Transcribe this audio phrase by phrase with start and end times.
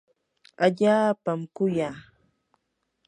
[0.65, 1.95] allaapami kuyaa.